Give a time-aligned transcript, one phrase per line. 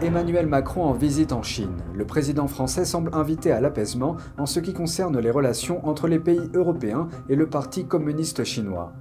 [0.00, 1.76] Emmanuel Macron en visite en Chine.
[1.92, 6.20] Le président français semble invité à l'apaisement en ce qui concerne les relations entre les
[6.20, 8.92] pays européens et le Parti communiste chinois.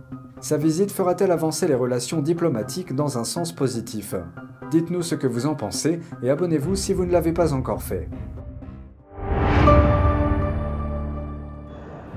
[0.41, 4.15] Sa visite fera-t-elle avancer les relations diplomatiques dans un sens positif?
[4.71, 8.09] Dites-nous ce que vous en pensez et abonnez-vous si vous ne l'avez pas encore fait.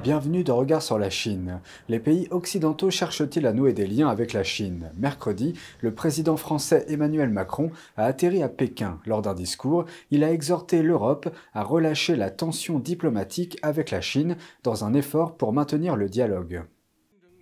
[0.03, 1.61] Bienvenue dans Regard sur la Chine.
[1.91, 4.91] Les pays occidentaux cherchent-ils à nouer des liens avec la Chine?
[4.97, 8.99] Mercredi, le président français Emmanuel Macron a atterri à Pékin.
[9.05, 14.37] Lors d'un discours, il a exhorté l'Europe à relâcher la tension diplomatique avec la Chine
[14.63, 16.63] dans un effort pour maintenir le dialogue.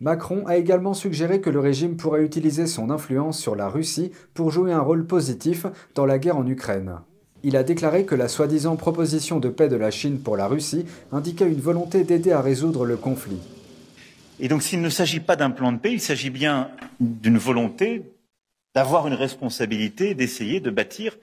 [0.00, 4.50] Macron a également suggéré que le régime pourrait utiliser son influence sur la Russie pour
[4.50, 6.98] jouer un rôle positif dans la guerre en Ukraine.
[7.44, 10.86] Il a déclaré que la soi-disant proposition de paix de la Chine pour la Russie
[11.12, 13.38] indiquait une volonté d'aider à résoudre le conflit.
[14.40, 16.70] Et donc s'il ne s'agit pas d'un plan de paix, il s'agit bien
[17.00, 18.02] d'une volonté
[18.74, 21.16] d'avoir une responsabilité, d'essayer de bâtir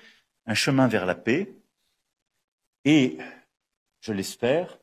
[0.46, 1.54] un chemin vers la paix
[2.86, 3.18] et,
[4.00, 4.78] je l'espère,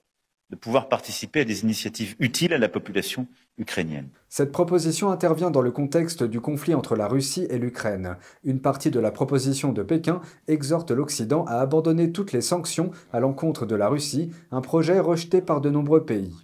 [0.53, 4.11] de pouvoir participer à des initiatives utiles à la population ukrainienne.
[4.29, 8.19] Cette proposition intervient dans le contexte du conflit entre la Russie et l'Ukraine.
[8.45, 13.21] Une partie de la proposition de Pékin exhorte l'Occident à abandonner toutes les sanctions à
[13.21, 16.35] l'encontre de la Russie, un projet rejeté par de nombreux pays.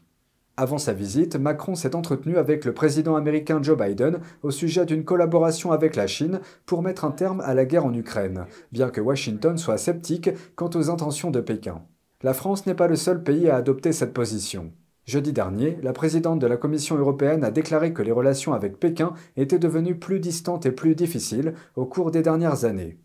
[0.57, 5.05] Avant sa visite, Macron s'est entretenu avec le président américain Joe Biden au sujet d'une
[5.05, 9.03] collaboration avec la Chine pour mettre un terme à la guerre en Ukraine, bien que
[9.03, 11.83] Washington soit sceptique quant aux intentions de Pékin.
[12.25, 14.73] La France n'est pas le seul pays à adopter cette position.
[15.07, 19.13] Jeudi dernier, la présidente de la Commission européenne a déclaré que les relations avec Pékin
[19.37, 22.99] étaient devenues plus distantes et plus difficiles au cours des dernières années.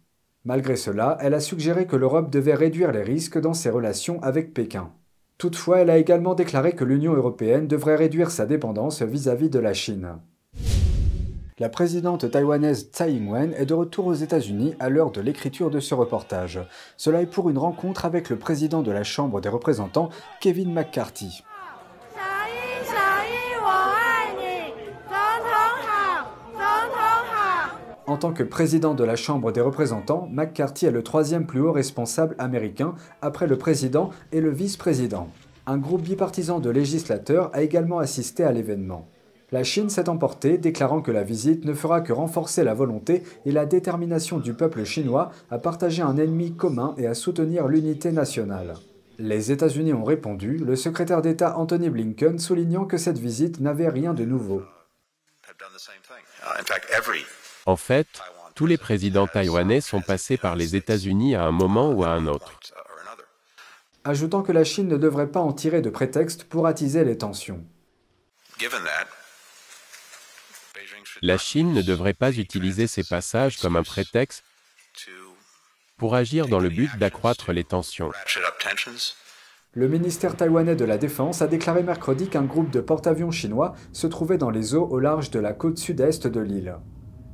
[0.46, 4.52] Malgré cela, elle a suggéré que l'Europe devait réduire les risques dans ses relations avec
[4.52, 4.92] Pékin.
[5.38, 9.76] Toutefois, elle a également déclaré que l'Union européenne devrait réduire sa dépendance vis-à-vis de la
[9.76, 10.18] Chine.
[11.60, 15.80] La présidente taïwanaise Tsai Ing-wen est de retour aux États-Unis à l'heure de l'écriture de
[15.80, 16.60] ce reportage.
[16.98, 20.10] Cela est pour une rencontre avec le président de la Chambre des représentants,
[20.42, 21.44] Kevin McCarthy.
[28.08, 31.72] En tant que président de la Chambre des représentants, McCarthy est le troisième plus haut
[31.72, 35.30] responsable américain après le président et le vice-président.
[35.68, 39.08] Un groupe bipartisan de législateurs a également assisté à l'événement.
[39.54, 43.52] La Chine s'est emportée, déclarant que la visite ne fera que renforcer la volonté et
[43.52, 48.74] la détermination du peuple chinois à partager un ennemi commun et à soutenir l'unité nationale.
[49.20, 54.16] Les États-Unis ont répondu, le secrétaire d'État Anthony Blinken soulignant que cette visite n'avait rien
[54.16, 54.64] de nouveau.
[57.68, 58.08] En fait,
[58.56, 62.26] tous les présidents taïwanais sont passés par les États-Unis à un moment ou à un
[62.26, 62.60] autre.
[64.04, 67.64] Ajoutant que la Chine ne devrait pas en tirer de prétexte pour attiser les tensions.
[71.26, 74.44] La Chine ne devrait pas utiliser ces passages comme un prétexte
[75.96, 78.12] pour agir dans le but d'accroître les tensions.
[79.72, 84.06] Le ministère taïwanais de la Défense a déclaré mercredi qu'un groupe de porte-avions chinois se
[84.06, 86.76] trouvait dans les eaux au large de la côte sud-est de l'île.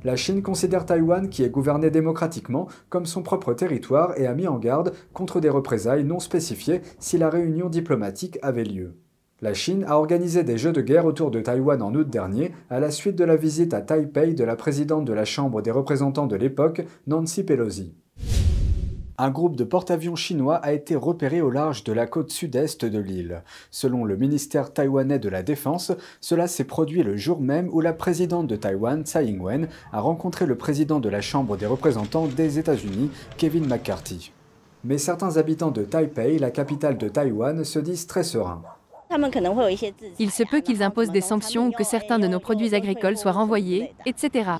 [0.04, 4.46] La Chine considère Taïwan, qui est gouverné démocratiquement, comme son propre territoire et a mis
[4.46, 8.94] en garde contre des représailles non spécifiées si la réunion diplomatique avait lieu.
[9.42, 12.78] La Chine a organisé des jeux de guerre autour de Taïwan en août dernier, à
[12.78, 16.26] la suite de la visite à Taipei de la présidente de la Chambre des représentants
[16.26, 17.94] de l'époque, Nancy Pelosi.
[19.16, 22.98] Un groupe de porte-avions chinois a été repéré au large de la côte sud-est de
[22.98, 23.42] l'île.
[23.70, 27.94] Selon le ministère taïwanais de la Défense, cela s'est produit le jour même où la
[27.94, 32.58] présidente de Taïwan, Tsai Ing-wen, a rencontré le président de la Chambre des représentants des
[32.58, 34.32] États-Unis, Kevin McCarthy.
[34.84, 38.62] Mais certains habitants de Taipei, la capitale de Taïwan, se disent très sereins.
[40.18, 43.32] Il se peut qu'ils imposent des sanctions ou que certains de nos produits agricoles soient
[43.32, 44.50] renvoyés, etc.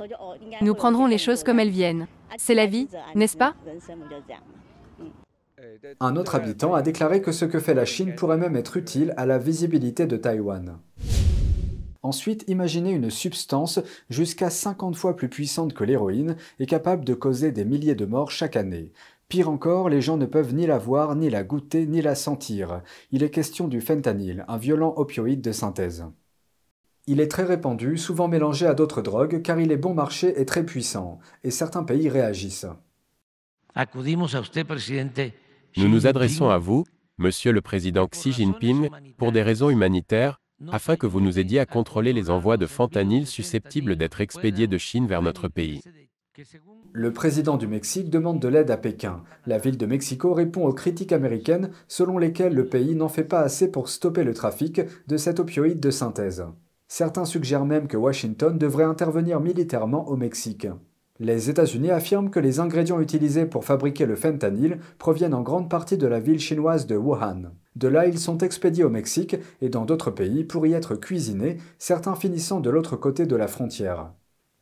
[0.61, 2.07] Nous prendrons les choses comme elles viennent.
[2.37, 3.55] C'est la vie, n'est-ce pas?
[6.01, 9.15] Un autre habitant a déclaré que ce que fait la Chine pourrait même être utile
[9.17, 10.79] à la visibilité de Taïwan.
[12.03, 13.79] Ensuite, imaginez une substance
[14.09, 18.31] jusqu'à 50 fois plus puissante que l'héroïne et capable de causer des milliers de morts
[18.31, 18.93] chaque année.
[19.31, 22.83] Pire encore, les gens ne peuvent ni la voir, ni la goûter, ni la sentir.
[23.13, 26.05] Il est question du fentanyl, un violent opioïde de synthèse.
[27.07, 30.45] Il est très répandu, souvent mélangé à d'autres drogues, car il est bon marché et
[30.47, 32.67] très puissant, et certains pays réagissent.
[35.77, 36.85] Nous nous adressons à vous,
[37.17, 40.41] Monsieur le Président Xi Jinping, pour des raisons humanitaires,
[40.73, 44.77] afin que vous nous aidiez à contrôler les envois de fentanyl susceptibles d'être expédiés de
[44.77, 45.83] Chine vers notre pays.
[46.93, 49.23] Le président du Mexique demande de l'aide à Pékin.
[49.47, 53.41] La ville de Mexico répond aux critiques américaines selon lesquelles le pays n'en fait pas
[53.41, 56.45] assez pour stopper le trafic de cet opioïde de synthèse.
[56.89, 60.67] Certains suggèrent même que Washington devrait intervenir militairement au Mexique.
[61.21, 65.99] Les États-Unis affirment que les ingrédients utilisés pour fabriquer le fentanyl proviennent en grande partie
[65.99, 67.53] de la ville chinoise de Wuhan.
[67.77, 71.59] De là, ils sont expédiés au Mexique et dans d'autres pays pour y être cuisinés,
[71.79, 74.13] certains finissant de l'autre côté de la frontière.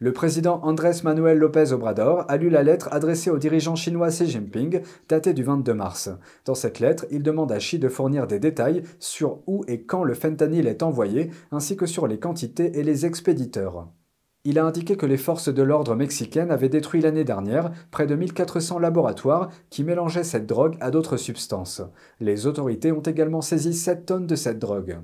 [0.01, 4.29] Le président Andrés Manuel López Obrador a lu la lettre adressée au dirigeant chinois Xi
[4.29, 6.09] Jinping, datée du 22 mars.
[6.45, 10.05] Dans cette lettre, il demande à Xi de fournir des détails sur où et quand
[10.05, 13.89] le fentanyl est envoyé, ainsi que sur les quantités et les expéditeurs.
[14.45, 18.15] Il a indiqué que les forces de l'ordre mexicaines avaient détruit l'année dernière près de
[18.15, 21.83] 1400 laboratoires qui mélangeaient cette drogue à d'autres substances.
[22.21, 24.99] Les autorités ont également saisi 7 tonnes de cette drogue.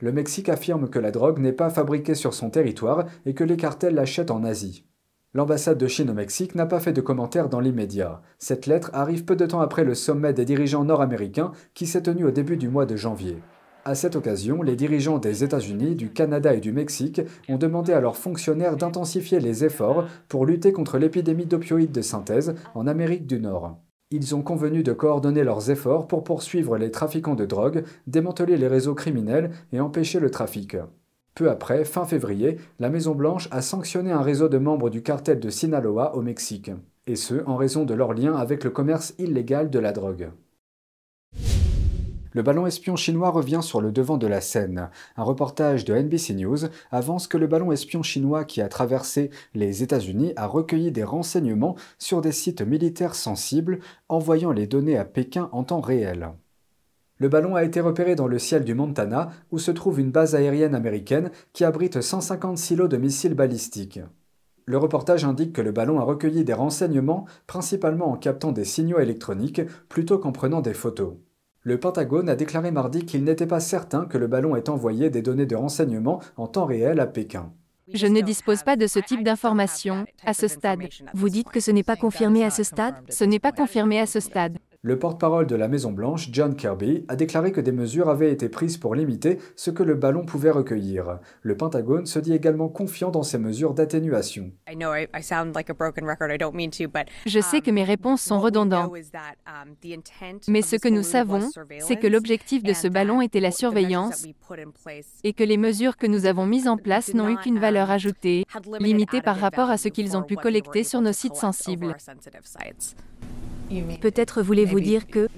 [0.00, 3.56] Le Mexique affirme que la drogue n'est pas fabriquée sur son territoire et que les
[3.56, 4.84] cartels l'achètent en Asie.
[5.32, 8.20] L'ambassade de Chine au Mexique n'a pas fait de commentaires dans l'immédiat.
[8.38, 12.26] Cette lettre arrive peu de temps après le sommet des dirigeants nord-américains qui s'est tenu
[12.26, 13.38] au début du mois de janvier.
[13.86, 18.00] À cette occasion, les dirigeants des États-Unis, du Canada et du Mexique ont demandé à
[18.00, 23.40] leurs fonctionnaires d'intensifier les efforts pour lutter contre l'épidémie d'opioïdes de synthèse en Amérique du
[23.40, 23.78] Nord.
[24.12, 28.68] Ils ont convenu de coordonner leurs efforts pour poursuivre les trafiquants de drogue, démanteler les
[28.68, 30.76] réseaux criminels et empêcher le trafic.
[31.34, 35.50] Peu après, fin février, la Maison-Blanche a sanctionné un réseau de membres du cartel de
[35.50, 36.70] Sinaloa au Mexique,
[37.08, 40.30] et ce en raison de leur lien avec le commerce illégal de la drogue.
[42.36, 44.90] Le ballon espion chinois revient sur le devant de la scène.
[45.16, 46.58] Un reportage de NBC News
[46.90, 51.76] avance que le ballon espion chinois qui a traversé les États-Unis a recueilli des renseignements
[51.98, 53.78] sur des sites militaires sensibles,
[54.10, 56.28] envoyant les données à Pékin en temps réel.
[57.16, 60.34] Le ballon a été repéré dans le ciel du Montana, où se trouve une base
[60.34, 64.00] aérienne américaine qui abrite 150 silos de missiles balistiques.
[64.66, 68.98] Le reportage indique que le ballon a recueilli des renseignements, principalement en captant des signaux
[68.98, 71.14] électroniques plutôt qu'en prenant des photos.
[71.66, 75.20] Le Pentagone a déclaré mardi qu'il n'était pas certain que le ballon ait envoyé des
[75.20, 77.50] données de renseignement en temps réel à Pékin.
[77.92, 80.82] Je ne dispose pas de ce type d'informations à ce stade.
[81.12, 84.06] Vous dites que ce n'est pas confirmé à ce stade Ce n'est pas confirmé à
[84.06, 84.58] ce stade.
[84.86, 88.76] Le porte-parole de la Maison-Blanche, John Kirby, a déclaré que des mesures avaient été prises
[88.76, 91.18] pour limiter ce que le ballon pouvait recueillir.
[91.42, 94.52] Le Pentagone se dit également confiant dans ces mesures d'atténuation.
[97.26, 98.92] Je sais que mes réponses sont redondantes.
[100.46, 101.50] Mais ce que nous savons,
[101.80, 104.24] c'est que l'objectif de ce ballon était la surveillance
[105.24, 108.44] et que les mesures que nous avons mises en place n'ont eu qu'une valeur ajoutée,
[108.78, 111.96] limitée par rapport à ce qu'ils ont pu collecter sur nos sites sensibles.
[114.00, 115.28] Peut-être voulez-vous dire que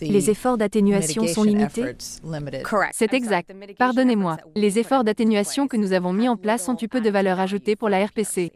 [0.00, 1.96] les efforts d'atténuation sont limités?
[2.92, 3.52] C'est exact.
[3.78, 4.38] Pardonnez-moi.
[4.54, 7.76] Les efforts d'atténuation que nous avons mis en place ont eu peu de valeur ajoutée
[7.76, 8.52] pour la RPC.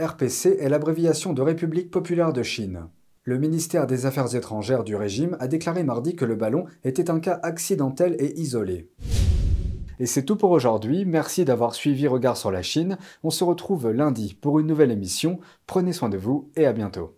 [0.00, 2.88] RPC est l'abréviation de République populaire de Chine.
[3.22, 7.18] Le ministère des Affaires étrangères du régime a déclaré mardi que le ballon était un
[7.18, 8.88] cas accidentel et isolé.
[9.98, 13.90] Et c'est tout pour aujourd'hui, merci d'avoir suivi Regard sur la Chine, on se retrouve
[13.90, 17.16] lundi pour une nouvelle émission, prenez soin de vous et à bientôt.